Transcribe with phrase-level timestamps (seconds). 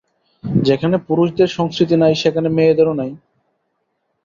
[0.63, 3.11] যেখানে পুরুষদের সংস্কৃতি নাই, সেখানে মেয়েদেরও নাই।